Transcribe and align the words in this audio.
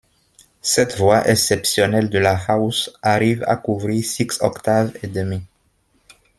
Cette 0.63 0.97
voix 0.97 1.27
exceptionnelle 1.29 2.09
de 2.09 2.17
la 2.17 2.35
house 2.47 2.91
arrive 3.03 3.43
à 3.47 3.55
couvrir 3.55 4.03
six 4.03 4.29
octaves 4.41 4.97
et 5.03 5.07
demi. 5.07 5.43